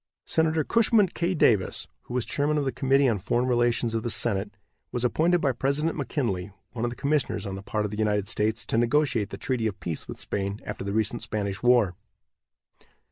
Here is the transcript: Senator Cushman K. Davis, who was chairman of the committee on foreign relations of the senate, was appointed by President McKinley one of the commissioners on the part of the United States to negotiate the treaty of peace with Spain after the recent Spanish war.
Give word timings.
Senator 0.25 0.63
Cushman 0.63 1.09
K. 1.09 1.35
Davis, 1.35 1.85
who 2.05 2.15
was 2.15 2.25
chairman 2.25 2.57
of 2.57 2.65
the 2.65 2.71
committee 2.71 3.07
on 3.07 3.19
foreign 3.19 3.47
relations 3.47 3.93
of 3.93 4.01
the 4.01 4.09
senate, 4.09 4.49
was 4.91 5.05
appointed 5.05 5.41
by 5.41 5.51
President 5.51 5.95
McKinley 5.95 6.51
one 6.71 6.83
of 6.83 6.89
the 6.89 6.95
commissioners 6.95 7.45
on 7.45 7.53
the 7.53 7.61
part 7.61 7.85
of 7.85 7.91
the 7.91 7.97
United 7.99 8.27
States 8.27 8.65
to 8.65 8.79
negotiate 8.79 9.29
the 9.29 9.37
treaty 9.37 9.67
of 9.67 9.79
peace 9.79 10.07
with 10.07 10.19
Spain 10.19 10.59
after 10.65 10.83
the 10.83 10.91
recent 10.91 11.21
Spanish 11.21 11.61
war. 11.61 11.93